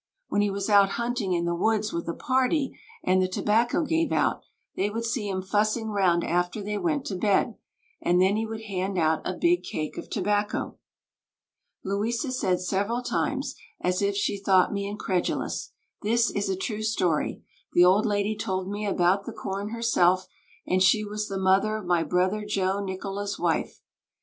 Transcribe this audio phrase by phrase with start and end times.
[0.29, 4.11] When he was out hunting in the woods with a party and the tobacco gave
[4.11, 4.41] out,
[4.75, 7.53] they would see him fussing round after they went to bed,
[8.01, 10.79] and then he would hand out a big cake of tobacco."
[11.85, 15.69] Louisa said several times, as if she thought me incredulous,
[16.01, 17.43] "This is a true story;
[17.73, 20.25] the old lady told me about the corn herself,
[20.65, 23.81] and she was the mother of my brother Joe Nicola's wife.